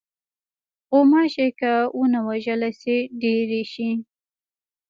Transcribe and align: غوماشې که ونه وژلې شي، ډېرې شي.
غوماشې 0.89 1.47
که 1.59 1.73
ونه 1.97 2.19
وژلې 2.27 2.71
شي، 2.81 2.97
ډېرې 3.21 3.61
شي. 3.73 3.89